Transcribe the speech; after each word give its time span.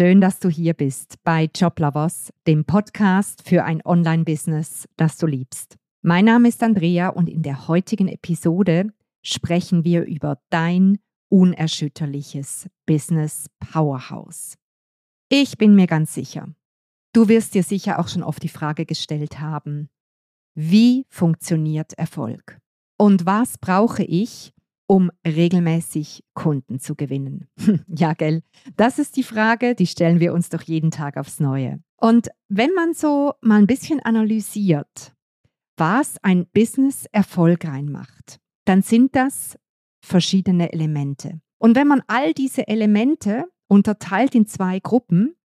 Schön, 0.00 0.22
dass 0.22 0.38
du 0.38 0.48
hier 0.48 0.72
bist 0.72 1.22
bei 1.24 1.50
Joblovers, 1.54 2.32
dem 2.46 2.64
Podcast 2.64 3.46
für 3.46 3.64
ein 3.64 3.82
Online-Business, 3.84 4.88
das 4.96 5.18
du 5.18 5.26
liebst. 5.26 5.76
Mein 6.00 6.24
Name 6.24 6.48
ist 6.48 6.62
Andrea 6.62 7.10
und 7.10 7.28
in 7.28 7.42
der 7.42 7.68
heutigen 7.68 8.08
Episode 8.08 8.94
sprechen 9.22 9.84
wir 9.84 10.06
über 10.06 10.40
dein 10.48 11.00
unerschütterliches 11.28 12.70
Business 12.86 13.50
Powerhouse. 13.58 14.54
Ich 15.28 15.58
bin 15.58 15.74
mir 15.74 15.86
ganz 15.86 16.14
sicher, 16.14 16.48
du 17.12 17.28
wirst 17.28 17.52
dir 17.52 17.62
sicher 17.62 17.98
auch 17.98 18.08
schon 18.08 18.22
oft 18.22 18.42
die 18.42 18.48
Frage 18.48 18.86
gestellt 18.86 19.38
haben, 19.38 19.90
wie 20.54 21.04
funktioniert 21.10 21.92
Erfolg? 21.98 22.58
Und 22.96 23.26
was 23.26 23.58
brauche 23.58 24.02
ich, 24.02 24.54
um 24.90 25.12
regelmäßig 25.24 26.24
Kunden 26.34 26.80
zu 26.80 26.96
gewinnen? 26.96 27.46
ja, 27.86 28.12
gell? 28.12 28.42
Das 28.76 28.98
ist 28.98 29.16
die 29.16 29.22
Frage, 29.22 29.76
die 29.76 29.86
stellen 29.86 30.18
wir 30.18 30.34
uns 30.34 30.48
doch 30.48 30.62
jeden 30.62 30.90
Tag 30.90 31.16
aufs 31.16 31.38
Neue. 31.38 31.78
Und 31.96 32.30
wenn 32.48 32.74
man 32.74 32.92
so 32.92 33.34
mal 33.40 33.60
ein 33.60 33.68
bisschen 33.68 34.00
analysiert, 34.00 35.14
was 35.76 36.16
ein 36.24 36.48
Business 36.48 37.06
erfolgreich 37.12 37.84
macht, 37.84 38.40
dann 38.64 38.82
sind 38.82 39.14
das 39.14 39.56
verschiedene 40.04 40.72
Elemente. 40.72 41.40
Und 41.58 41.76
wenn 41.76 41.86
man 41.86 42.02
all 42.08 42.34
diese 42.34 42.66
Elemente 42.66 43.44
unterteilt 43.68 44.34
in 44.34 44.46
zwei 44.46 44.80
Gruppen, 44.80 45.36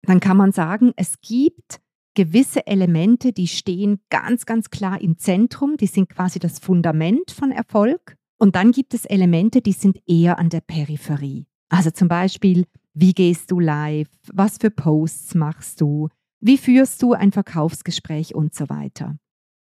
dann 0.00 0.20
kann 0.20 0.38
man 0.38 0.52
sagen, 0.52 0.94
es 0.96 1.20
gibt 1.20 1.82
gewisse 2.14 2.66
Elemente, 2.66 3.34
die 3.34 3.48
stehen 3.48 4.00
ganz, 4.08 4.46
ganz 4.46 4.70
klar 4.70 4.98
im 5.00 5.18
Zentrum, 5.18 5.76
die 5.76 5.86
sind 5.86 6.08
quasi 6.08 6.38
das 6.38 6.58
Fundament 6.58 7.32
von 7.32 7.52
Erfolg. 7.52 8.17
Und 8.38 8.54
dann 8.54 8.70
gibt 8.70 8.94
es 8.94 9.04
Elemente, 9.04 9.60
die 9.60 9.72
sind 9.72 10.00
eher 10.06 10.38
an 10.38 10.48
der 10.48 10.60
Peripherie. 10.60 11.46
Also 11.68 11.90
zum 11.90 12.08
Beispiel, 12.08 12.64
wie 12.94 13.12
gehst 13.12 13.50
du 13.50 13.60
live? 13.60 14.08
Was 14.32 14.58
für 14.58 14.70
Posts 14.70 15.34
machst 15.34 15.80
du? 15.80 16.08
Wie 16.40 16.56
führst 16.56 17.02
du 17.02 17.12
ein 17.12 17.32
Verkaufsgespräch 17.32 18.34
und 18.34 18.54
so 18.54 18.68
weiter? 18.68 19.18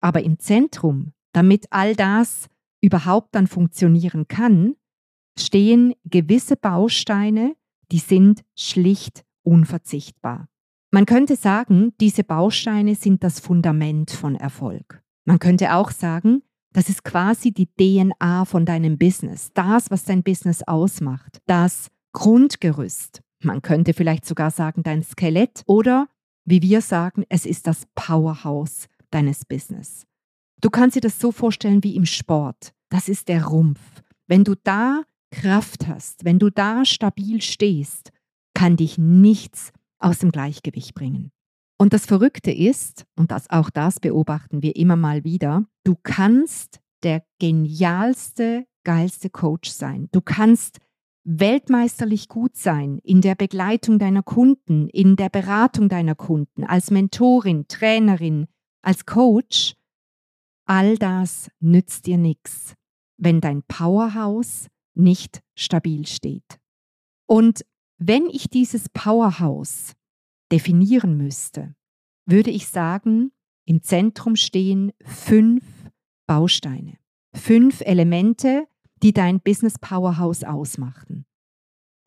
Aber 0.01 0.23
im 0.23 0.39
Zentrum, 0.39 1.13
damit 1.33 1.67
all 1.71 1.95
das 1.95 2.47
überhaupt 2.81 3.35
dann 3.35 3.47
funktionieren 3.47 4.27
kann, 4.27 4.75
stehen 5.37 5.93
gewisse 6.05 6.55
Bausteine, 6.55 7.55
die 7.91 7.99
sind 7.99 8.43
schlicht 8.55 9.23
unverzichtbar. 9.43 10.47
Man 10.91 11.05
könnte 11.05 11.35
sagen, 11.35 11.93
diese 11.99 12.23
Bausteine 12.23 12.95
sind 12.95 13.23
das 13.23 13.39
Fundament 13.39 14.11
von 14.11 14.35
Erfolg. 14.35 15.03
Man 15.25 15.39
könnte 15.39 15.73
auch 15.73 15.91
sagen, 15.91 16.43
das 16.73 16.89
ist 16.89 17.03
quasi 17.03 17.51
die 17.51 17.67
DNA 17.67 18.45
von 18.45 18.65
deinem 18.65 18.97
Business, 18.97 19.51
das, 19.53 19.89
was 19.91 20.03
dein 20.03 20.23
Business 20.23 20.63
ausmacht, 20.63 21.41
das 21.45 21.89
Grundgerüst. 22.13 23.21
Man 23.41 23.61
könnte 23.61 23.93
vielleicht 23.93 24.25
sogar 24.25 24.51
sagen, 24.51 24.83
dein 24.83 25.03
Skelett 25.03 25.63
oder, 25.65 26.07
wie 26.45 26.61
wir 26.61 26.81
sagen, 26.81 27.25
es 27.29 27.45
ist 27.45 27.67
das 27.67 27.83
Powerhouse 27.95 28.87
deines 29.11 29.45
Business. 29.45 30.05
Du 30.61 30.69
kannst 30.69 30.95
dir 30.95 31.01
das 31.01 31.19
so 31.19 31.31
vorstellen 31.31 31.83
wie 31.83 31.95
im 31.95 32.05
Sport. 32.05 32.73
Das 32.89 33.09
ist 33.09 33.27
der 33.27 33.45
Rumpf. 33.45 33.81
Wenn 34.27 34.43
du 34.43 34.55
da 34.55 35.01
Kraft 35.31 35.87
hast, 35.87 36.25
wenn 36.25 36.39
du 36.39 36.49
da 36.49 36.85
stabil 36.85 37.41
stehst, 37.41 38.11
kann 38.53 38.77
dich 38.77 38.97
nichts 38.97 39.71
aus 39.99 40.19
dem 40.19 40.31
Gleichgewicht 40.31 40.93
bringen. 40.93 41.32
Und 41.83 41.91
das 41.91 42.05
Verrückte 42.05 42.49
ist, 42.49 43.05
und 43.17 43.31
das, 43.31 43.49
auch 43.49 43.69
das 43.69 43.99
beobachten 43.99 44.63
wir 44.63 44.77
immer 44.77 44.95
mal 44.95 45.25
wieder, 45.25 45.65
du 45.83 45.97
kannst 46.01 46.79
der 47.03 47.25
genialste, 47.39 48.65
geilste 48.85 49.29
Coach 49.29 49.69
sein. 49.69 50.07
Du 50.13 50.21
kannst 50.21 50.77
weltmeisterlich 51.25 52.29
gut 52.29 52.55
sein 52.55 52.99
in 53.03 53.19
der 53.19 53.35
Begleitung 53.35 53.99
deiner 53.99 54.23
Kunden, 54.23 54.87
in 54.87 55.17
der 55.17 55.27
Beratung 55.27 55.89
deiner 55.89 56.15
Kunden, 56.15 56.63
als 56.63 56.89
Mentorin, 56.89 57.67
Trainerin, 57.67 58.47
als 58.81 59.05
Coach. 59.05 59.75
All 60.63 60.97
das 60.97 61.51
nützt 61.59 62.05
dir 62.05 62.17
nichts, 62.17 62.75
wenn 63.17 63.41
dein 63.41 63.61
Powerhouse 63.63 64.69
nicht 64.93 65.41
stabil 65.53 66.07
steht. 66.07 66.61
Und 67.27 67.65
wenn 67.97 68.27
ich 68.27 68.49
dieses 68.49 68.87
Powerhouse 68.87 69.91
definieren 70.53 71.17
müsste, 71.17 71.75
würde 72.25 72.51
ich 72.51 72.67
sagen, 72.67 73.31
im 73.65 73.81
Zentrum 73.81 74.35
stehen 74.35 74.91
fünf 75.03 75.63
Bausteine, 76.27 76.97
fünf 77.33 77.81
Elemente, 77.81 78.67
die 79.01 79.13
dein 79.13 79.41
Business 79.41 79.79
Powerhouse 79.79 80.43
ausmachten. 80.43 81.25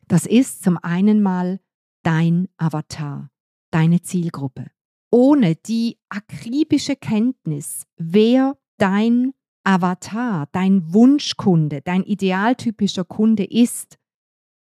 Das 0.07 0.25
ist 0.25 0.63
zum 0.63 0.77
einen 0.77 1.21
mal 1.21 1.59
dein 2.03 2.47
Avatar, 2.57 3.29
deine 3.71 4.01
Zielgruppe. 4.01 4.71
Ohne 5.11 5.55
die 5.55 5.97
akribische 6.09 6.95
Kenntnis, 6.95 7.85
wer 7.97 8.57
dein 8.77 9.33
Avatar, 9.63 10.47
dein 10.53 10.93
Wunschkunde, 10.93 11.81
dein 11.81 12.03
idealtypischer 12.03 13.03
Kunde 13.03 13.43
ist, 13.43 13.97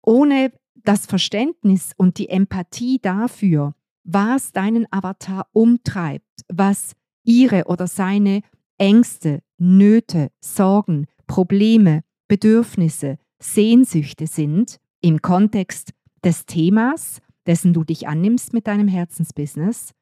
ohne 0.03 0.53
das 0.75 1.06
Verständnis 1.06 1.93
und 1.97 2.19
die 2.19 2.28
Empathie 2.28 2.99
dafür, 3.00 3.76
was 4.06 4.53
deinen 4.53 4.87
Avatar 4.91 5.49
umtreibt, 5.53 6.25
was 6.49 6.93
ihre 7.25 7.65
oder 7.65 7.87
seine 7.89 8.41
Ängste, 8.78 9.43
Nöte, 9.59 10.31
Sorgen, 10.41 11.06
Probleme, 11.27 12.03
Bedürfnisse, 12.28 13.19
Sehnsüchte 13.41 14.27
sind 14.27 14.78
im 15.00 15.21
Kontext 15.22 15.93
des 16.25 16.47
Themas, 16.47 17.21
dessen 17.47 17.72
du 17.72 17.84
dich 17.84 18.09
annimmst 18.09 18.53
mit 18.53 18.66
deinem 18.66 18.89
Herzensbusiness, 18.89 19.93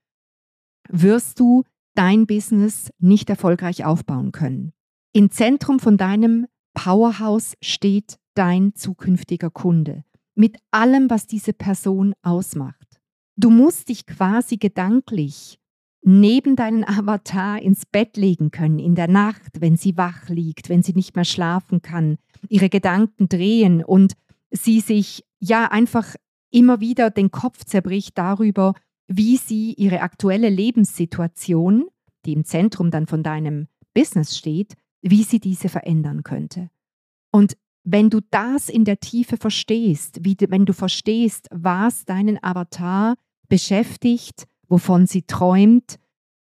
wirst 0.89 1.41
du 1.41 1.65
dein 1.95 2.27
Business 2.27 2.91
nicht 2.99 3.31
erfolgreich 3.31 3.85
aufbauen 3.85 4.33
können. 4.33 4.73
Im 5.13 5.31
Zentrum 5.31 5.81
von 5.81 5.97
deinem 5.97 6.47
Powerhouse 6.75 7.55
steht 7.63 8.19
dein 8.35 8.75
zukünftiger 8.75 9.51
Kunde 9.51 10.05
mit 10.35 10.59
allem, 10.71 11.11
was 11.11 11.27
diese 11.27 11.53
Person 11.53 12.15
ausmacht. 12.23 12.84
Du 13.37 13.51
musst 13.51 13.89
dich 13.89 14.07
quasi 14.07 14.57
gedanklich 14.57 15.59
neben 16.03 16.55
deinen 16.55 16.85
Avatar 16.85 17.61
ins 17.61 17.87
Bett 17.87 18.17
legen 18.17 18.51
können 18.51 18.79
in 18.79 18.95
der 18.95 19.09
Nacht, 19.09 19.61
wenn 19.61 19.77
sie 19.77 19.97
wach 19.97 20.29
liegt, 20.29 20.69
wenn 20.69 20.83
sie 20.83 20.93
nicht 20.93 21.17
mehr 21.17 21.25
schlafen 21.25 21.83
kann, 21.83 22.19
ihre 22.49 22.69
Gedanken 22.69 23.29
drehen 23.29 23.83
und 23.83 24.15
sie 24.51 24.81
sich 24.81 25.25
ja 25.41 25.67
einfach 25.67 26.15
immer 26.51 26.81
wieder 26.81 27.11
den 27.11 27.31
Kopf 27.31 27.65
zerbricht 27.65 28.17
darüber, 28.19 28.75
wie 29.09 29.37
sie 29.37 29.73
ihre 29.75 30.03
aktuelle 30.03 30.51
Lebenssituation, 30.51 31.89
die 32.27 32.35
im 32.35 32.45
Zentrum 32.45 32.91
dann 32.91 33.07
von 33.07 33.23
deinem 33.23 33.67
Business 33.95 34.37
steht, 34.37 34.75
wie 35.03 35.23
sie 35.23 35.41
diese 35.41 35.69
verändern 35.69 36.23
könnte. 36.23 36.71
Und 37.31 37.57
wenn 37.83 38.09
du 38.09 38.21
das 38.31 38.69
in 38.69 38.85
der 38.85 39.01
Tiefe 39.01 39.37
verstehst, 39.37 40.21
wie, 40.23 40.37
wenn 40.49 40.65
du 40.65 40.73
verstehst, 40.73 41.49
was 41.51 42.05
deinen 42.05 42.43
Avatar 42.43 43.17
beschäftigt, 43.49 44.47
wovon 44.69 45.07
sie 45.07 45.23
träumt, 45.23 45.99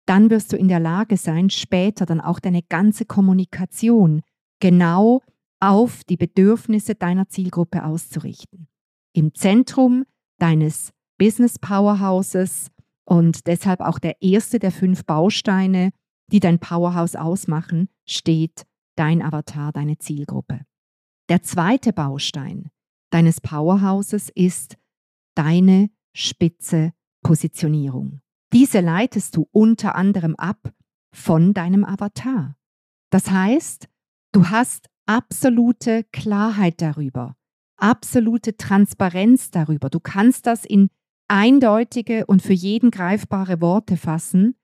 dann 0.07 0.31
wirst 0.31 0.53
du 0.53 0.57
in 0.57 0.69
der 0.69 0.81
Lage 0.81 1.17
sein, 1.17 1.51
später 1.51 2.07
dann 2.07 2.21
auch 2.21 2.41
deine 2.41 2.63
ganze 2.63 3.05
Kommunikation 3.05 4.23
genau 4.61 5.21
auf 5.61 6.05
die 6.05 6.17
Bedürfnisse 6.17 6.95
deiner 6.95 7.29
Zielgruppe 7.29 7.85
auszurichten. 7.85 8.69
Im 9.13 9.35
Zentrum 9.35 10.05
deines 10.39 10.93
Business 11.19 11.59
Powerhouses 11.59 12.71
und 13.05 13.47
deshalb 13.47 13.81
auch 13.81 13.99
der 13.99 14.23
erste 14.23 14.59
der 14.59 14.71
fünf 14.71 15.05
Bausteine, 15.05 15.91
die 16.31 16.41
dein 16.41 16.59
Powerhouse 16.59 17.17
ausmachen, 17.17 17.89
steht 18.07 18.65
dein 18.97 19.23
Avatar, 19.23 19.73
deine 19.73 19.99
Zielgruppe. 19.99 20.61
Der 21.29 21.43
zweite 21.43 21.93
Baustein 21.93 22.71
deines 23.11 23.41
Powerhouses 23.41 24.31
ist 24.35 24.77
deine 25.35 25.91
spitze 26.15 26.93
Positionierung. 27.23 28.21
Diese 28.53 28.81
leitest 28.81 29.37
du 29.37 29.49
unter 29.53 29.95
anderem 29.95 30.35
ab 30.37 30.73
von 31.15 31.55
deinem 31.55 31.85
Avatar. 31.85 32.57
Das 33.11 33.31
heißt, 33.31 33.89
du 34.33 34.49
hast 34.49 34.89
absolute 35.07 36.05
Klarheit 36.13 36.81
darüber, 36.81 37.37
absolute 37.77 38.57
Transparenz 38.57 39.51
darüber. 39.51 39.91
Du 39.91 40.01
kannst 40.01 40.47
das 40.47 40.65
in 40.65 40.91
eindeutige 41.29 42.27
und 42.27 42.43
für 42.43 42.53
jeden 42.53 42.91
greifbare 42.91 43.61
Worte 43.61 43.97
fassen, 43.97 44.55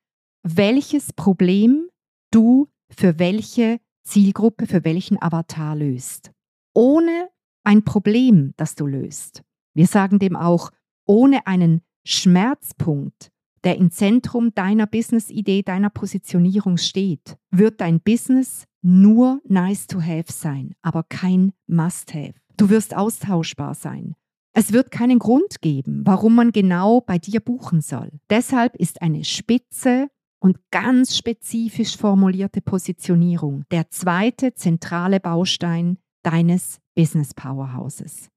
welches 0.42 1.12
Problem 1.12 1.88
du 2.30 2.68
für 2.90 3.18
welche 3.18 3.80
Zielgruppe, 4.02 4.66
für 4.66 4.84
welchen 4.84 5.20
Avatar 5.20 5.76
löst 5.76 6.34
ohne 6.74 7.30
ein 7.62 7.84
Problem, 7.84 8.52
das 8.56 8.74
du 8.74 8.86
löst. 8.86 9.42
Wir 9.74 9.86
sagen 9.86 10.18
dem 10.18 10.36
auch, 10.36 10.70
ohne 11.06 11.46
einen 11.46 11.82
Schmerzpunkt, 12.04 13.30
der 13.64 13.76
im 13.78 13.90
Zentrum 13.90 14.54
deiner 14.54 14.86
Business-Idee, 14.86 15.62
deiner 15.62 15.90
Positionierung 15.90 16.76
steht, 16.76 17.36
wird 17.50 17.80
dein 17.80 18.00
Business 18.00 18.64
nur 18.82 19.40
nice 19.48 19.86
to 19.86 20.02
have 20.02 20.30
sein, 20.30 20.74
aber 20.82 21.02
kein 21.04 21.52
must 21.66 22.14
have. 22.14 22.34
Du 22.56 22.68
wirst 22.68 22.94
austauschbar 22.94 23.74
sein. 23.74 24.14
Es 24.52 24.72
wird 24.72 24.90
keinen 24.90 25.18
Grund 25.18 25.62
geben, 25.62 26.02
warum 26.04 26.36
man 26.36 26.52
genau 26.52 27.00
bei 27.00 27.18
dir 27.18 27.40
buchen 27.40 27.80
soll. 27.80 28.10
Deshalb 28.30 28.76
ist 28.76 29.02
eine 29.02 29.24
spitze 29.24 30.08
und 30.38 30.58
ganz 30.70 31.16
spezifisch 31.16 31.96
formulierte 31.96 32.60
Positionierung 32.60 33.64
der 33.72 33.90
zweite 33.90 34.54
zentrale 34.54 35.18
Baustein 35.18 35.98
deines 36.22 36.78
Business 36.94 37.34
Powerhouses. 37.34 38.28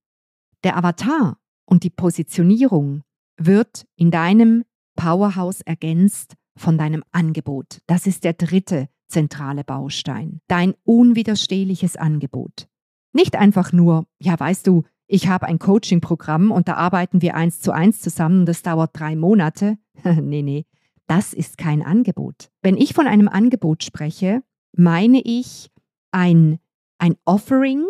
Der 0.63 0.77
Avatar 0.77 1.37
und 1.67 1.83
die 1.83 1.89
Positionierung 1.89 3.03
wird 3.37 3.85
in 3.95 4.09
deinem 4.09 4.63
Powerhouse 4.95 5.61
ergänzt 5.61 6.35
von 6.57 6.77
deinem 6.77 7.03
Angebot. 7.11 7.81
Das 7.85 8.07
ist 8.07 8.23
der 8.23 8.33
dritte 8.33 8.89
zentrale 9.07 9.63
Baustein. 9.63 10.41
Dein 10.47 10.73
unwiderstehliches 10.83 11.95
Angebot. 11.95 12.67
Nicht 13.13 13.35
einfach 13.35 13.71
nur, 13.71 14.07
ja, 14.19 14.39
weißt 14.39 14.65
du, 14.67 14.83
ich 15.07 15.27
habe 15.27 15.47
ein 15.47 15.59
Coaching-Programm 15.59 16.51
und 16.51 16.67
da 16.67 16.73
arbeiten 16.73 17.21
wir 17.21 17.35
eins 17.35 17.61
zu 17.61 17.71
eins 17.71 18.01
zusammen 18.01 18.41
und 18.41 18.45
das 18.47 18.63
dauert 18.63 18.91
drei 18.93 19.15
Monate. 19.15 19.77
nee, 20.03 20.41
nee, 20.41 20.65
das 21.07 21.33
ist 21.33 21.57
kein 21.57 21.81
Angebot. 21.81 22.49
Wenn 22.61 22.75
ich 22.75 22.93
von 22.93 23.07
einem 23.07 23.29
Angebot 23.29 23.83
spreche, 23.83 24.43
meine 24.75 25.21
ich 25.23 25.71
ein, 26.11 26.59
ein 26.97 27.15
Offering, 27.23 27.85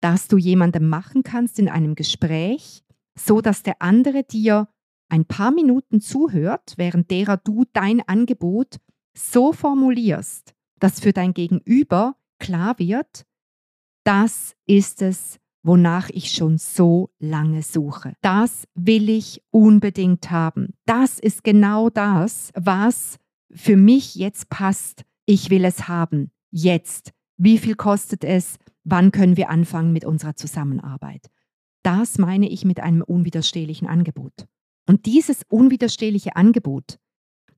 das 0.00 0.28
du 0.28 0.36
jemandem 0.36 0.88
machen 0.88 1.22
kannst 1.22 1.58
in 1.58 1.68
einem 1.68 1.94
Gespräch, 1.94 2.84
so 3.18 3.40
dass 3.40 3.62
der 3.62 3.80
andere 3.80 4.24
dir 4.24 4.68
ein 5.08 5.24
paar 5.24 5.52
Minuten 5.52 6.00
zuhört, 6.00 6.74
während 6.76 7.10
derer 7.10 7.36
du 7.36 7.64
dein 7.72 8.06
Angebot 8.06 8.78
so 9.16 9.52
formulierst, 9.52 10.54
dass 10.78 11.00
für 11.00 11.12
dein 11.12 11.32
Gegenüber 11.32 12.16
klar 12.38 12.78
wird, 12.78 13.24
das 14.04 14.54
ist 14.66 15.02
es, 15.02 15.38
wonach 15.62 16.10
ich 16.10 16.32
schon 16.32 16.58
so 16.58 17.10
lange 17.18 17.62
suche. 17.62 18.14
Das 18.22 18.68
will 18.74 19.08
ich 19.08 19.42
unbedingt 19.50 20.30
haben. 20.30 20.74
Das 20.84 21.18
ist 21.18 21.42
genau 21.42 21.90
das, 21.90 22.52
was 22.54 23.16
für 23.50 23.76
mich 23.76 24.14
jetzt 24.14 24.48
passt. 24.48 25.04
Ich 25.24 25.50
will 25.50 25.64
es 25.64 25.88
haben. 25.88 26.30
Jetzt. 26.52 27.12
Wie 27.36 27.58
viel 27.58 27.74
kostet 27.74 28.22
es? 28.22 28.58
Wann 28.88 29.10
können 29.10 29.36
wir 29.36 29.50
anfangen 29.50 29.92
mit 29.92 30.04
unserer 30.04 30.36
Zusammenarbeit? 30.36 31.26
Das 31.82 32.18
meine 32.18 32.48
ich 32.48 32.64
mit 32.64 32.78
einem 32.78 33.02
unwiderstehlichen 33.02 33.88
Angebot. 33.88 34.46
Und 34.88 35.06
dieses 35.06 35.42
unwiderstehliche 35.48 36.36
Angebot, 36.36 37.00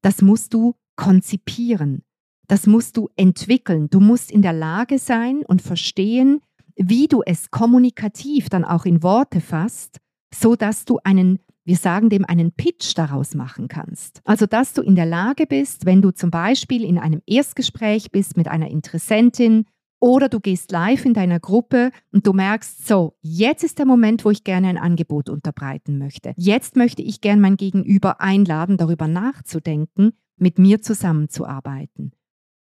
das 0.00 0.22
musst 0.22 0.54
du 0.54 0.74
konzipieren. 0.96 2.02
Das 2.46 2.66
musst 2.66 2.96
du 2.96 3.10
entwickeln. 3.14 3.90
Du 3.90 4.00
musst 4.00 4.30
in 4.30 4.40
der 4.40 4.54
Lage 4.54 4.98
sein 4.98 5.42
und 5.46 5.60
verstehen, 5.60 6.40
wie 6.76 7.08
du 7.08 7.22
es 7.22 7.50
kommunikativ 7.50 8.48
dann 8.48 8.64
auch 8.64 8.86
in 8.86 9.02
Worte 9.02 9.42
fasst, 9.42 9.98
so 10.34 10.56
dass 10.56 10.86
du 10.86 10.98
einen 11.04 11.40
wir 11.64 11.76
sagen 11.76 12.08
dem 12.08 12.24
einen 12.24 12.52
Pitch 12.52 12.96
daraus 12.96 13.34
machen 13.34 13.68
kannst. 13.68 14.22
Also, 14.24 14.46
dass 14.46 14.72
du 14.72 14.80
in 14.80 14.96
der 14.96 15.04
Lage 15.04 15.46
bist, 15.46 15.84
wenn 15.84 16.00
du 16.00 16.12
zum 16.12 16.30
Beispiel 16.30 16.82
in 16.82 16.96
einem 16.96 17.20
Erstgespräch 17.26 18.10
bist 18.10 18.38
mit 18.38 18.48
einer 18.48 18.70
Interessentin 18.70 19.66
oder 20.00 20.28
du 20.28 20.40
gehst 20.40 20.70
live 20.70 21.04
in 21.04 21.14
deiner 21.14 21.40
Gruppe 21.40 21.90
und 22.12 22.26
du 22.26 22.32
merkst, 22.32 22.86
so, 22.86 23.16
jetzt 23.20 23.64
ist 23.64 23.78
der 23.78 23.86
Moment, 23.86 24.24
wo 24.24 24.30
ich 24.30 24.44
gerne 24.44 24.68
ein 24.68 24.78
Angebot 24.78 25.28
unterbreiten 25.28 25.98
möchte. 25.98 26.34
Jetzt 26.36 26.76
möchte 26.76 27.02
ich 27.02 27.20
gerne 27.20 27.40
mein 27.40 27.56
Gegenüber 27.56 28.20
einladen, 28.20 28.76
darüber 28.76 29.08
nachzudenken, 29.08 30.12
mit 30.36 30.58
mir 30.58 30.80
zusammenzuarbeiten. 30.80 32.12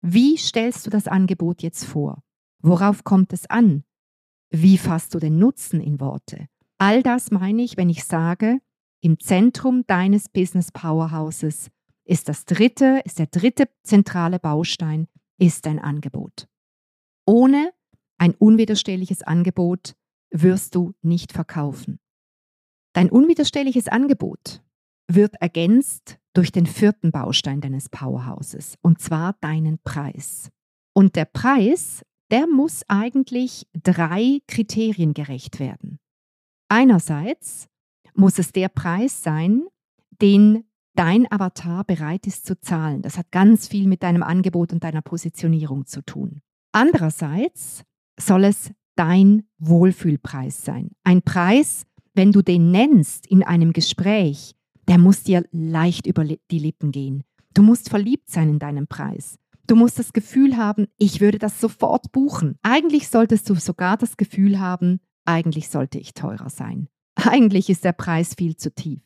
Wie 0.01 0.37
stellst 0.37 0.87
du 0.87 0.91
das 0.91 1.09
Angebot 1.09 1.63
jetzt 1.63 1.85
vor? 1.85 2.23
Worauf 2.63 3.05
kommt 3.05 3.33
es 3.33 3.49
an? 3.51 3.85
Wie 4.51 4.79
fasst 4.79 5.15
du 5.15 5.19
den 5.19 5.39
Nutzen 5.39 5.81
in 5.81 6.01
Worte? 6.01 6.47
All 6.79 7.03
das 7.03 7.31
meine 7.31 7.63
ich, 7.63 7.77
wenn 7.77 7.91
ich 7.91 8.05
sage, 8.05 8.61
im 9.01 9.19
Zentrum 9.21 9.85
deines 9.87 10.29
Business 10.29 10.73
Powerhouses 10.73 11.71
ist 12.05 12.29
das 12.29 12.45
dritte, 12.45 13.01
ist 13.05 13.19
der 13.19 13.27
dritte 13.27 13.69
zentrale 13.83 14.39
Baustein, 14.39 15.09
ist 15.39 15.67
dein 15.67 15.79
Angebot. 15.79 16.49
Ohne 17.27 17.73
ein 18.19 18.35
unwiderstehliches 18.35 19.23
Angebot 19.23 19.95
wirst 20.31 20.75
du 20.75 20.95
nicht 21.03 21.33
verkaufen. 21.33 21.99
Dein 22.95 23.11
unwiderstehliches 23.11 23.89
Angebot 23.89 24.63
wird 25.09 25.35
ergänzt 25.41 26.19
durch 26.33 26.51
den 26.51 26.67
vierten 26.67 27.13
Baustein 27.13 27.61
deines 27.61 27.89
Powerhouses, 27.89 28.77
und 28.81 29.01
zwar 29.01 29.35
deinen 29.41 29.79
Preis. 29.83 30.51
Und 30.95 31.17
der 31.17 31.27
Preis 31.27 32.03
der 32.31 32.47
muss 32.47 32.83
eigentlich 32.89 33.69
drei 33.73 34.41
Kriterien 34.49 35.15
gerecht 35.15 35.61
werden. 35.61 35.99
Einerseits 36.69 37.69
muss 38.15 38.39
es 38.39 38.53
der 38.53 38.69
Preis 38.69 39.23
sein, 39.23 39.67
den 40.21 40.65
dein 40.95 41.31
Avatar 41.31 41.85
bereit 41.85 42.27
ist 42.27 42.47
zu 42.47 42.59
zahlen. 42.59 43.03
Das 43.03 43.19
hat 43.19 43.31
ganz 43.31 43.69
viel 43.69 43.87
mit 43.87 44.03
deinem 44.03 44.23
Angebot 44.23 44.73
und 44.73 44.83
deiner 44.83 45.03
Positionierung 45.03 45.87
zu 45.87 46.03
tun. 46.03 46.41
Andererseits 46.77 47.85
soll 48.21 48.45
es 48.45 48.71
dein 48.97 49.45
Wohlfühlpreis 49.57 50.63
sein. 50.63 50.91
Ein 51.05 51.23
Preis, 51.23 51.87
wenn 52.13 52.33
du 52.33 52.43
den 52.43 52.71
nennst 52.71 53.27
in 53.29 53.43
einem 53.43 53.73
Gespräch, 53.73 54.55
der 54.87 54.99
muss 54.99 55.23
dir 55.23 55.47
leicht 55.53 56.07
über 56.07 56.23
die 56.25 56.59
Lippen 56.59 56.93
gehen. 56.93 57.25
Du 57.55 57.63
musst 57.63 57.89
verliebt 57.89 58.29
sein 58.29 58.51
in 58.51 58.59
deinem 58.59 58.89
Preis. 58.89 59.39
Du 59.67 59.75
musst 59.75 59.99
das 59.99 60.13
Gefühl 60.13 60.59
haben, 60.59 60.87
ich 60.99 61.23
würde 61.23 61.39
das 61.39 61.63
sofort 61.63 62.13
buchen. 62.13 62.59
Eigentlich 62.61 63.09
solltest 63.09 63.49
du 63.49 63.55
sogar 63.55 63.97
das 63.97 64.19
Gefühl 64.19 64.61
haben, 64.61 65.01
eigentlich 65.25 65.71
sollte 65.71 65.99
ich 65.99 66.13
teurer 66.13 66.51
sein. 66.51 66.89
Eigentlich 67.15 67.71
ist 67.71 67.85
der 67.85 67.95
Preis 67.95 68.35
viel 68.35 68.55
zu 68.55 68.71
tief. 68.71 69.01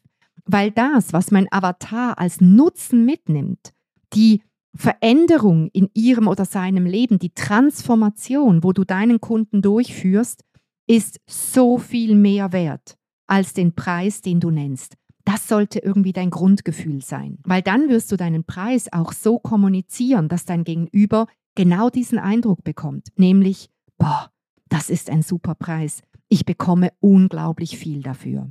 Weil 0.44 0.72
das, 0.72 1.12
was 1.12 1.30
mein 1.30 1.46
Avatar 1.52 2.18
als 2.18 2.40
Nutzen 2.40 3.04
mitnimmt, 3.04 3.72
die 4.12 4.42
Veränderung 4.74 5.68
in 5.72 5.90
ihrem 5.94 6.28
oder 6.28 6.44
seinem 6.44 6.86
Leben, 6.86 7.18
die 7.18 7.34
Transformation, 7.34 8.62
wo 8.62 8.72
du 8.72 8.84
deinen 8.84 9.20
Kunden 9.20 9.62
durchführst, 9.62 10.44
ist 10.86 11.20
so 11.28 11.78
viel 11.78 12.14
mehr 12.14 12.52
wert 12.52 12.96
als 13.26 13.52
den 13.52 13.74
Preis, 13.74 14.22
den 14.22 14.40
du 14.40 14.50
nennst. 14.50 14.96
Das 15.24 15.46
sollte 15.46 15.78
irgendwie 15.78 16.12
dein 16.12 16.30
Grundgefühl 16.30 17.02
sein, 17.02 17.38
weil 17.44 17.62
dann 17.62 17.88
wirst 17.88 18.10
du 18.10 18.16
deinen 18.16 18.44
Preis 18.44 18.92
auch 18.92 19.12
so 19.12 19.38
kommunizieren, 19.38 20.28
dass 20.28 20.46
dein 20.46 20.64
Gegenüber 20.64 21.26
genau 21.54 21.90
diesen 21.90 22.18
Eindruck 22.18 22.64
bekommt, 22.64 23.08
nämlich, 23.16 23.68
boah, 23.98 24.30
das 24.68 24.90
ist 24.90 25.10
ein 25.10 25.22
super 25.22 25.54
Preis, 25.54 26.02
ich 26.28 26.44
bekomme 26.44 26.92
unglaublich 27.00 27.76
viel 27.76 28.02
dafür. 28.02 28.50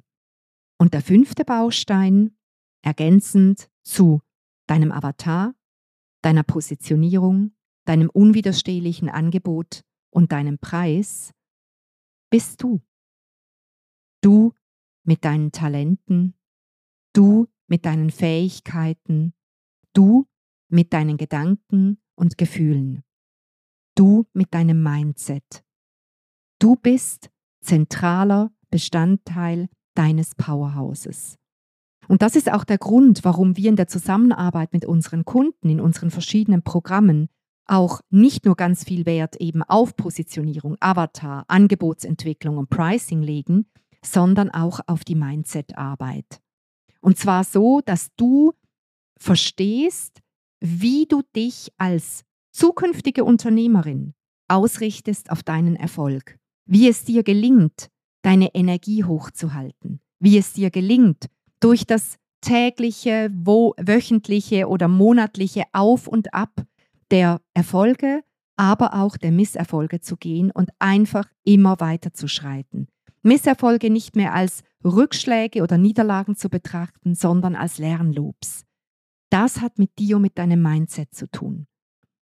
Und 0.77 0.93
der 0.93 1.01
fünfte 1.01 1.43
Baustein, 1.43 2.31
ergänzend 2.81 3.69
zu 3.83 4.21
deinem 4.67 4.91
Avatar, 4.91 5.53
deiner 6.21 6.43
Positionierung, 6.43 7.51
deinem 7.85 8.09
unwiderstehlichen 8.09 9.09
Angebot 9.09 9.83
und 10.09 10.31
deinem 10.31 10.59
Preis, 10.59 11.33
bist 12.29 12.61
du. 12.61 12.81
Du 14.21 14.53
mit 15.03 15.23
deinen 15.23 15.51
Talenten, 15.51 16.35
Du 17.13 17.47
mit 17.67 17.85
deinen 17.85 18.11
Fähigkeiten, 18.11 19.33
du 19.93 20.27
mit 20.69 20.93
deinen 20.93 21.17
Gedanken 21.17 21.99
und 22.15 22.37
Gefühlen, 22.37 23.03
du 23.95 24.27
mit 24.33 24.53
deinem 24.53 24.83
Mindset. 24.83 25.63
Du 26.59 26.75
bist 26.75 27.31
zentraler 27.61 28.51
Bestandteil 28.69 29.69
deines 29.95 30.35
Powerhouses. 30.35 31.38
Und 32.09 32.23
das 32.23 32.35
ist 32.35 32.51
auch 32.51 32.63
der 32.63 32.79
Grund, 32.79 33.23
warum 33.23 33.55
wir 33.55 33.69
in 33.69 33.75
der 33.75 33.87
Zusammenarbeit 33.87 34.73
mit 34.73 34.83
unseren 34.83 35.25
Kunden 35.25 35.69
in 35.69 35.79
unseren 35.79 36.09
verschiedenen 36.09 36.63
Programmen 36.63 37.29
auch 37.67 38.01
nicht 38.09 38.45
nur 38.45 38.55
ganz 38.55 38.83
viel 38.83 39.05
Wert 39.05 39.35
eben 39.35 39.61
auf 39.61 39.95
Positionierung, 39.95 40.75
Avatar, 40.79 41.45
Angebotsentwicklung 41.47 42.57
und 42.57 42.71
Pricing 42.71 43.21
legen, 43.21 43.67
sondern 44.03 44.49
auch 44.49 44.79
auf 44.87 45.03
die 45.03 45.13
Mindset-Arbeit. 45.13 46.41
Und 46.99 47.19
zwar 47.19 47.43
so, 47.43 47.81
dass 47.85 48.09
du 48.15 48.53
verstehst, 49.19 50.19
wie 50.59 51.05
du 51.05 51.21
dich 51.35 51.71
als 51.77 52.23
zukünftige 52.51 53.23
Unternehmerin 53.23 54.15
ausrichtest 54.47 55.29
auf 55.29 55.43
deinen 55.43 55.75
Erfolg, 55.75 56.39
wie 56.65 56.87
es 56.87 57.03
dir 57.03 57.21
gelingt, 57.21 57.89
deine 58.23 58.55
Energie 58.55 59.03
hochzuhalten, 59.03 60.01
wie 60.19 60.39
es 60.39 60.53
dir 60.53 60.71
gelingt, 60.71 61.29
durch 61.59 61.85
das 61.85 62.17
tägliche, 62.41 63.29
wo, 63.33 63.73
wöchentliche 63.77 64.67
oder 64.67 64.87
monatliche 64.87 65.63
Auf 65.73 66.07
und 66.07 66.33
Ab 66.33 66.65
der 67.11 67.41
Erfolge, 67.53 68.21
aber 68.55 68.93
auch 68.93 69.17
der 69.17 69.31
Misserfolge 69.31 69.99
zu 69.99 70.17
gehen 70.17 70.51
und 70.51 70.69
einfach 70.79 71.25
immer 71.43 71.79
weiter 71.79 72.13
zu 72.13 72.27
schreiten. 72.27 72.87
Misserfolge 73.21 73.89
nicht 73.89 74.15
mehr 74.15 74.33
als 74.33 74.63
Rückschläge 74.83 75.61
oder 75.63 75.77
Niederlagen 75.77 76.35
zu 76.35 76.49
betrachten, 76.49 77.15
sondern 77.15 77.55
als 77.55 77.77
Lernloops. 77.77 78.63
Das 79.29 79.61
hat 79.61 79.77
mit 79.77 79.97
dir 79.99 80.15
und 80.15 80.23
mit 80.23 80.37
deinem 80.37 80.61
Mindset 80.61 81.13
zu 81.13 81.29
tun. 81.29 81.67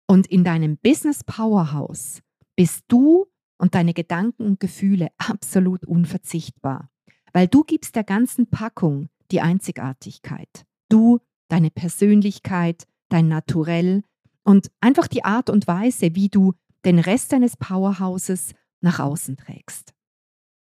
Und 0.07 0.27
in 0.27 0.43
deinem 0.43 0.77
Business 0.77 1.23
Powerhouse 1.23 2.21
bist 2.55 2.85
du 2.87 3.25
und 3.57 3.73
deine 3.73 3.93
Gedanken 3.93 4.45
und 4.45 4.59
Gefühle 4.59 5.09
absolut 5.17 5.85
unverzichtbar. 5.85 6.89
weil 7.33 7.49
du 7.49 7.63
gibst 7.63 7.97
der 7.97 8.05
ganzen 8.05 8.49
Packung 8.49 9.09
die 9.31 9.41
Einzigartigkeit. 9.41 10.65
Du, 10.89 11.19
deine 11.47 11.71
Persönlichkeit, 11.71 12.85
dein 13.09 13.27
Naturell 13.27 14.03
und 14.43 14.71
einfach 14.81 15.07
die 15.07 15.23
Art 15.23 15.49
und 15.49 15.67
Weise, 15.67 16.15
wie 16.15 16.29
du 16.29 16.53
den 16.85 16.99
Rest 16.99 17.33
deines 17.33 17.57
Powerhouses 17.57 18.53
nach 18.81 18.99
außen 18.99 19.37
trägst. 19.37 19.93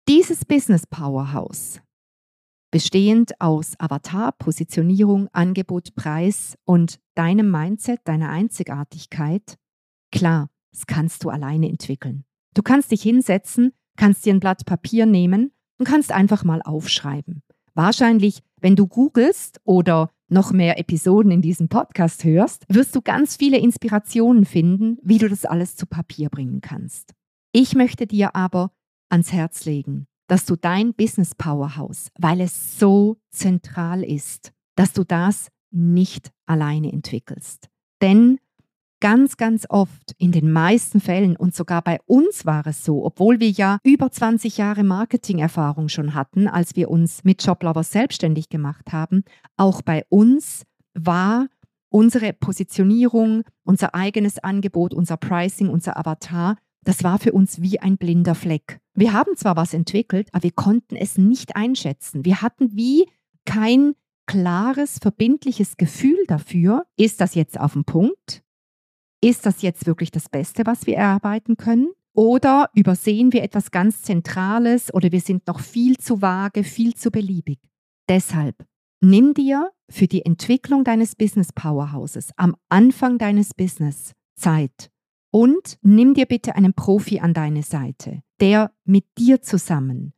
Dieses 0.08 0.44
Business 0.44 0.86
Powerhouse, 0.86 1.80
bestehend 2.70 3.40
aus 3.40 3.78
Avatar, 3.78 4.32
Positionierung, 4.32 5.28
Angebot, 5.32 5.94
Preis 5.94 6.56
und 6.64 7.00
deinem 7.14 7.50
Mindset, 7.50 8.00
deiner 8.04 8.30
Einzigartigkeit, 8.30 9.56
klar, 10.12 10.48
das 10.72 10.86
kannst 10.86 11.24
du 11.24 11.30
alleine 11.30 11.68
entwickeln. 11.68 12.24
Du 12.54 12.62
kannst 12.62 12.90
dich 12.90 13.02
hinsetzen, 13.02 13.72
kannst 13.96 14.24
dir 14.24 14.34
ein 14.34 14.40
Blatt 14.40 14.66
Papier 14.66 15.06
nehmen 15.06 15.52
und 15.78 15.86
kannst 15.86 16.12
einfach 16.12 16.44
mal 16.44 16.62
aufschreiben. 16.62 17.42
Wahrscheinlich, 17.82 18.42
wenn 18.60 18.76
du 18.76 18.86
googelst 18.86 19.58
oder 19.64 20.10
noch 20.28 20.52
mehr 20.52 20.78
Episoden 20.78 21.32
in 21.32 21.40
diesem 21.40 21.70
Podcast 21.70 22.24
hörst, 22.24 22.66
wirst 22.68 22.94
du 22.94 23.00
ganz 23.00 23.36
viele 23.36 23.56
Inspirationen 23.56 24.44
finden, 24.44 24.98
wie 25.02 25.16
du 25.16 25.30
das 25.30 25.46
alles 25.46 25.76
zu 25.76 25.86
Papier 25.86 26.28
bringen 26.28 26.60
kannst. 26.60 27.14
Ich 27.52 27.74
möchte 27.74 28.06
dir 28.06 28.36
aber 28.36 28.70
ans 29.08 29.32
Herz 29.32 29.64
legen, 29.64 30.08
dass 30.26 30.44
du 30.44 30.56
dein 30.56 30.92
Business 30.92 31.34
Powerhouse, 31.34 32.10
weil 32.18 32.42
es 32.42 32.78
so 32.78 33.16
zentral 33.30 34.04
ist, 34.04 34.52
dass 34.76 34.92
du 34.92 35.02
das 35.02 35.48
nicht 35.70 36.32
alleine 36.44 36.92
entwickelst. 36.92 37.70
Denn 38.02 38.40
ganz, 39.00 39.36
ganz 39.36 39.66
oft, 39.68 40.14
in 40.18 40.32
den 40.32 40.52
meisten 40.52 41.00
Fällen 41.00 41.36
und 41.36 41.54
sogar 41.54 41.82
bei 41.82 41.98
uns 42.06 42.46
war 42.46 42.66
es 42.66 42.84
so, 42.84 43.04
obwohl 43.04 43.40
wir 43.40 43.50
ja 43.50 43.78
über 43.82 44.10
20 44.10 44.58
Jahre 44.58 44.84
Marketingerfahrung 44.84 45.88
schon 45.88 46.14
hatten, 46.14 46.46
als 46.46 46.76
wir 46.76 46.90
uns 46.90 47.24
mit 47.24 47.44
Joblovers 47.44 47.90
selbstständig 47.90 48.48
gemacht 48.48 48.92
haben, 48.92 49.24
auch 49.56 49.82
bei 49.82 50.04
uns 50.08 50.64
war 50.94 51.46
unsere 51.88 52.32
Positionierung, 52.32 53.42
unser 53.64 53.94
eigenes 53.94 54.38
Angebot, 54.38 54.94
unser 54.94 55.16
Pricing, 55.16 55.68
unser 55.68 55.96
Avatar, 55.96 56.56
das 56.84 57.04
war 57.04 57.18
für 57.18 57.32
uns 57.32 57.60
wie 57.60 57.80
ein 57.80 57.98
blinder 57.98 58.34
Fleck. 58.34 58.80
Wir 58.94 59.12
haben 59.12 59.36
zwar 59.36 59.56
was 59.56 59.74
entwickelt, 59.74 60.28
aber 60.32 60.44
wir 60.44 60.52
konnten 60.52 60.96
es 60.96 61.18
nicht 61.18 61.56
einschätzen. 61.56 62.24
Wir 62.24 62.42
hatten 62.42 62.76
wie 62.76 63.06
kein 63.44 63.94
klares, 64.26 64.98
verbindliches 64.98 65.76
Gefühl 65.76 66.24
dafür, 66.26 66.86
ist 66.96 67.20
das 67.20 67.34
jetzt 67.34 67.58
auf 67.58 67.72
dem 67.72 67.84
Punkt? 67.84 68.42
Ist 69.22 69.44
das 69.44 69.62
jetzt 69.62 69.86
wirklich 69.86 70.10
das 70.10 70.28
Beste, 70.28 70.64
was 70.64 70.86
wir 70.86 70.96
erarbeiten 70.96 71.56
können? 71.56 71.90
Oder 72.14 72.70
übersehen 72.74 73.32
wir 73.32 73.42
etwas 73.42 73.70
ganz 73.70 74.02
Zentrales 74.02 74.92
oder 74.92 75.12
wir 75.12 75.20
sind 75.20 75.46
noch 75.46 75.60
viel 75.60 75.96
zu 75.98 76.22
vage, 76.22 76.64
viel 76.64 76.94
zu 76.94 77.10
beliebig? 77.10 77.60
Deshalb 78.08 78.66
nimm 79.00 79.34
dir 79.34 79.70
für 79.88 80.06
die 80.06 80.24
Entwicklung 80.24 80.84
deines 80.84 81.14
Business 81.14 81.52
Powerhouses 81.52 82.30
am 82.36 82.56
Anfang 82.68 83.18
deines 83.18 83.54
Business 83.54 84.12
Zeit 84.36 84.90
und 85.30 85.78
nimm 85.82 86.14
dir 86.14 86.26
bitte 86.26 86.56
einen 86.56 86.74
Profi 86.74 87.20
an 87.20 87.34
deine 87.34 87.62
Seite, 87.62 88.22
der 88.40 88.72
mit 88.84 89.04
dir 89.18 89.42
zusammen 89.42 90.12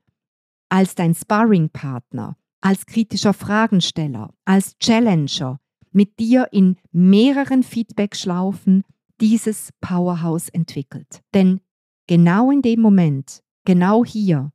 als 0.70 0.94
dein 0.94 1.14
Sparring-Partner, 1.14 2.36
als 2.62 2.86
kritischer 2.86 3.34
Fragensteller, 3.34 4.32
als 4.46 4.78
Challenger 4.78 5.60
mit 5.92 6.18
dir 6.18 6.48
in 6.52 6.76
mehreren 6.90 7.62
Feedback-Schlaufen 7.62 8.84
dieses 9.20 9.70
Powerhouse 9.80 10.48
entwickelt. 10.48 11.22
Denn 11.34 11.60
genau 12.06 12.50
in 12.50 12.62
dem 12.62 12.80
Moment, 12.80 13.42
genau 13.64 14.04
hier, 14.04 14.52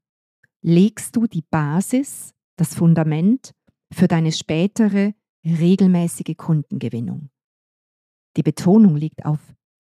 legst 0.62 1.16
du 1.16 1.28
die 1.28 1.44
Basis, 1.50 2.34
das 2.58 2.76
Fundament 2.76 3.52
für 3.94 4.08
deine 4.08 4.32
spätere 4.32 5.14
regelmäßige 5.46 6.36
Kundengewinnung. 6.36 7.30
Die 8.36 8.44
Betonung 8.44 8.96
liegt 8.96 9.26
auf 9.26 9.40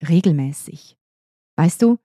regelmäßig. 0.08 0.96
Weißt 1.56 1.82
du, 1.82 1.98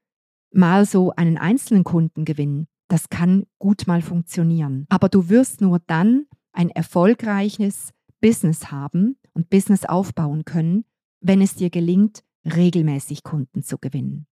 mal 0.52 0.86
so 0.86 1.12
einen 1.12 1.38
einzelnen 1.38 1.84
Kunden 1.84 2.26
gewinnen, 2.26 2.68
das 2.88 3.10
kann 3.10 3.46
gut 3.60 3.88
mal 3.88 4.02
funktionieren. 4.02 4.86
Aber 4.90 5.08
du 5.08 5.30
wirst 5.30 5.62
nur 5.62 5.80
dann 5.80 6.26
ein 6.52 6.70
erfolgreiches 6.70 7.94
Business 8.22 8.72
haben 8.72 9.18
und 9.34 9.50
Business 9.50 9.86
aufbauen 9.86 10.46
können, 10.46 10.86
wenn 11.20 11.42
es 11.42 11.56
dir 11.56 11.70
gelingt, 11.70 12.24
regelmäßig 12.46 13.24
Kunden 13.24 13.64
zu 13.64 13.78
gewinnen. 13.78 14.28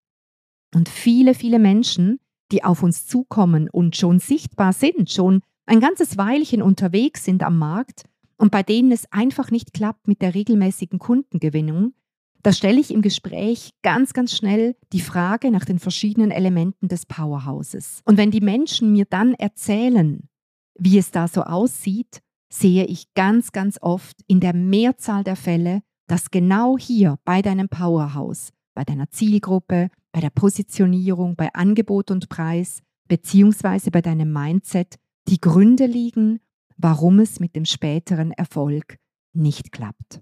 Und 0.74 0.89
viele, 0.89 1.34
viele 1.34 1.60
Menschen, 1.60 2.19
die 2.51 2.63
auf 2.63 2.84
uns 2.84 3.05
zukommen 3.05 3.69
und 3.69 3.96
schon 3.96 4.19
sichtbar 4.19 4.74
sind, 4.74 5.12
schon 5.12 5.41
ein 5.65 5.79
ganzes 5.79 6.17
Weilchen 6.17 6.62
unterwegs 6.62 7.24
sind 7.24 7.43
am 7.43 7.58
Markt 7.58 8.05
und 8.38 8.51
bei 8.51 8.63
denen 8.63 8.91
es 8.91 9.12
einfach 9.12 9.51
nicht 9.51 9.74
klappt 9.74 10.08
mit 10.08 10.22
der 10.22 10.34
regelmäßigen 10.34 10.98
Kundengewinnung, 10.98 11.93
da 12.41 12.53
stelle 12.53 12.79
ich 12.79 12.91
im 12.91 13.01
Gespräch 13.01 13.72
ganz, 13.81 14.13
ganz 14.13 14.34
schnell 14.34 14.75
die 14.93 15.01
Frage 15.01 15.51
nach 15.51 15.65
den 15.65 15.77
verschiedenen 15.77 16.31
Elementen 16.31 16.88
des 16.88 17.05
Powerhouses. 17.05 18.01
Und 18.05 18.17
wenn 18.17 18.31
die 18.31 18.41
Menschen 18.41 18.93
mir 18.93 19.05
dann 19.05 19.34
erzählen, 19.34 20.29
wie 20.75 20.98
es 20.98 21.12
da 21.12 21.27
so 21.27 21.43
aussieht, 21.43 22.22
sehe 22.51 22.86
ich 22.86 23.13
ganz, 23.13 23.51
ganz 23.51 23.77
oft 23.82 24.18
in 24.27 24.39
der 24.39 24.53
Mehrzahl 24.53 25.24
der 25.24 25.36
Fälle, 25.36 25.82
dass 26.08 26.32
genau 26.32 26.77
hier 26.77 27.20
bei 27.24 27.41
deinem 27.41 27.70
Powerhouse, 27.70 28.51
bei 28.74 28.84
deiner 28.84 29.10
Zielgruppe, 29.10 29.89
bei 30.12 30.20
der 30.20 30.32
Positionierung, 30.32 31.36
bei 31.36 31.53
Angebot 31.53 32.12
und 32.12 32.29
Preis, 32.29 32.82
beziehungsweise 33.08 33.91
bei 33.91 34.01
deinem 34.01 34.32
Mindset 34.34 34.96
die 35.27 35.39
Gründe 35.39 35.86
liegen, 35.86 36.39
warum 36.77 37.20
es 37.20 37.39
mit 37.39 37.56
dem 37.56 37.65
späteren 37.65 38.32
Erfolg 38.32 38.98
nicht 39.34 39.72
klappt. 39.72 40.22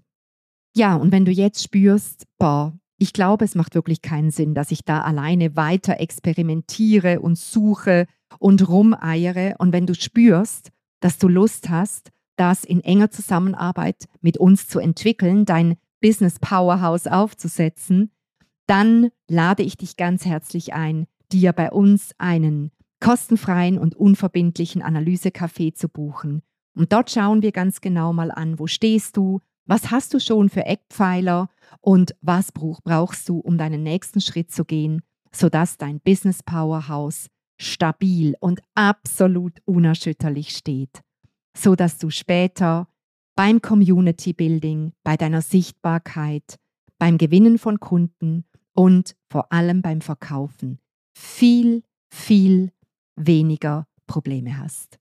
Ja, 0.76 0.96
und 0.96 1.12
wenn 1.12 1.24
du 1.24 1.32
jetzt 1.32 1.62
spürst, 1.62 2.26
boah, 2.38 2.78
ich 2.98 3.12
glaube, 3.12 3.44
es 3.44 3.54
macht 3.54 3.74
wirklich 3.74 4.02
keinen 4.02 4.30
Sinn, 4.30 4.54
dass 4.54 4.72
ich 4.72 4.84
da 4.84 5.00
alleine 5.00 5.56
weiter 5.56 6.00
experimentiere 6.00 7.20
und 7.20 7.38
suche 7.38 8.06
und 8.38 8.68
rumeiere. 8.68 9.54
Und 9.58 9.72
wenn 9.72 9.86
du 9.86 9.94
spürst, 9.94 10.70
dass 11.00 11.18
du 11.18 11.28
Lust 11.28 11.68
hast, 11.68 12.10
das 12.38 12.64
in 12.64 12.82
enger 12.82 13.10
Zusammenarbeit 13.10 14.06
mit 14.20 14.38
uns 14.38 14.68
zu 14.68 14.78
entwickeln, 14.78 15.44
dein 15.44 15.76
Business 16.00 16.38
Powerhouse 16.38 17.06
aufzusetzen, 17.06 18.10
dann 18.66 19.10
lade 19.28 19.62
ich 19.62 19.76
dich 19.76 19.96
ganz 19.96 20.24
herzlich 20.24 20.74
ein, 20.74 21.06
dir 21.32 21.52
bei 21.52 21.70
uns 21.70 22.12
einen 22.18 22.70
kostenfreien 23.00 23.78
und 23.78 23.94
unverbindlichen 23.94 24.82
Analysecafé 24.82 25.74
zu 25.74 25.88
buchen. 25.88 26.42
Und 26.74 26.92
dort 26.92 27.10
schauen 27.10 27.42
wir 27.42 27.52
ganz 27.52 27.80
genau 27.80 28.12
mal 28.12 28.30
an, 28.30 28.58
wo 28.58 28.66
stehst 28.66 29.16
du, 29.16 29.40
was 29.66 29.90
hast 29.90 30.14
du 30.14 30.20
schon 30.20 30.48
für 30.48 30.64
Eckpfeiler 30.64 31.48
und 31.80 32.14
was 32.20 32.52
brauchst 32.52 33.28
du, 33.28 33.38
um 33.38 33.58
deinen 33.58 33.82
nächsten 33.82 34.20
Schritt 34.20 34.50
zu 34.50 34.64
gehen, 34.64 35.02
sodass 35.32 35.76
dein 35.76 36.00
Business 36.00 36.42
Powerhouse 36.42 37.28
stabil 37.60 38.34
und 38.40 38.60
absolut 38.74 39.60
unerschütterlich 39.64 40.56
steht, 40.56 41.00
sodass 41.58 41.98
du 41.98 42.08
später 42.10 42.88
beim 43.36 43.60
Community 43.60 44.32
Building, 44.32 44.92
bei 45.02 45.16
deiner 45.16 45.42
Sichtbarkeit, 45.42 46.60
beim 46.98 47.18
Gewinnen 47.18 47.58
von 47.58 47.80
Kunden 47.80 48.44
und 48.74 49.16
vor 49.30 49.52
allem 49.52 49.82
beim 49.82 50.00
Verkaufen 50.00 50.78
viel, 51.16 51.82
viel 52.12 52.70
weniger 53.16 53.88
Probleme 54.06 54.58
hast. 54.58 55.00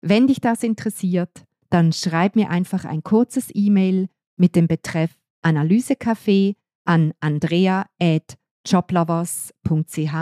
Wenn 0.00 0.28
dich 0.28 0.40
das 0.40 0.62
interessiert, 0.62 1.44
dann 1.70 1.92
schreib 1.92 2.36
mir 2.36 2.50
einfach 2.50 2.84
ein 2.84 3.02
kurzes 3.02 3.50
E-Mail 3.52 4.08
mit 4.36 4.54
dem 4.54 4.68
Betreff 4.68 5.18
Analysecafé 5.42 6.54
an 6.84 7.14
andrea.joblovers.ch 7.20 10.14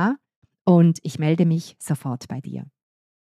und 0.64 0.98
ich 1.02 1.18
melde 1.18 1.44
mich 1.44 1.74
sofort 1.78 2.28
bei 2.28 2.40
dir. 2.40 2.64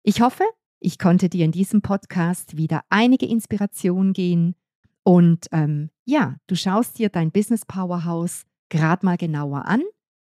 Ich 0.03 0.21
hoffe, 0.21 0.45
ich 0.79 0.99
konnte 0.99 1.29
dir 1.29 1.45
in 1.45 1.51
diesem 1.51 1.81
Podcast 1.81 2.57
wieder 2.57 2.83
einige 2.89 3.25
Inspirationen 3.25 4.13
gehen 4.13 4.55
und 5.03 5.47
ähm, 5.51 5.89
ja, 6.05 6.35
du 6.47 6.55
schaust 6.55 6.99
dir 6.99 7.09
dein 7.09 7.31
Business 7.31 7.65
Powerhouse 7.65 8.45
gerade 8.69 9.05
mal 9.05 9.17
genauer 9.17 9.65
an 9.65 9.81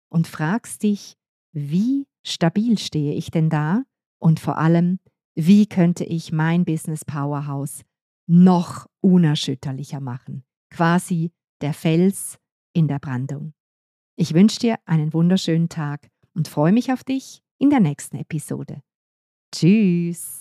und 0.10 0.28
fragst 0.28 0.84
dich, 0.84 1.18
wie 1.54 2.08
stabil 2.24 2.78
stehe 2.78 3.14
ich 3.14 3.32
denn 3.32 3.50
da 3.50 3.84
und 4.20 4.40
vor 4.40 4.58
allem, 4.58 5.00
wie 5.36 5.68
könnte 5.68 6.04
ich 6.04 6.32
mein 6.32 6.66
Business 6.66 7.06
Powerhouse 7.06 7.84
noch 8.28 8.88
unerschütterlicher 9.02 10.00
machen. 10.00 10.44
Quasi 10.70 11.32
der 11.62 11.74
Fels 11.74 12.40
in 12.74 12.88
der 12.88 13.00
Brandung. 13.00 13.54
Ich 14.16 14.34
wünsche 14.34 14.60
dir 14.60 14.80
einen 14.86 15.14
wunderschönen 15.14 15.70
Tag 15.70 16.10
und 16.34 16.48
freue 16.48 16.72
mich 16.72 16.92
auf 16.92 17.04
dich 17.04 17.42
in 17.58 17.70
der 17.70 17.80
nächsten 17.80 18.18
Episode. 18.18 18.82
Tschüss. 19.54 20.41